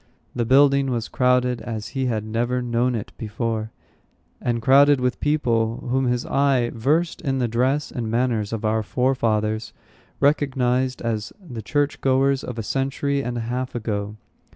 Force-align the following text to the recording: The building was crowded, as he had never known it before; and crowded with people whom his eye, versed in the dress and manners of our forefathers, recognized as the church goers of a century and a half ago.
The 0.33 0.45
building 0.45 0.89
was 0.89 1.07
crowded, 1.07 1.61
as 1.61 1.89
he 1.89 2.07
had 2.07 2.23
never 2.25 2.59
known 2.59 2.95
it 2.95 3.11
before; 3.19 3.69
and 4.41 4.59
crowded 4.59 4.99
with 4.99 5.19
people 5.19 5.89
whom 5.91 6.05
his 6.07 6.25
eye, 6.25 6.71
versed 6.73 7.21
in 7.21 7.37
the 7.37 7.47
dress 7.47 7.91
and 7.91 8.09
manners 8.09 8.51
of 8.51 8.65
our 8.65 8.81
forefathers, 8.81 9.73
recognized 10.19 11.03
as 11.03 11.31
the 11.39 11.61
church 11.61 12.01
goers 12.01 12.43
of 12.43 12.57
a 12.57 12.63
century 12.63 13.21
and 13.23 13.37
a 13.37 13.41
half 13.41 13.75
ago. 13.75 14.15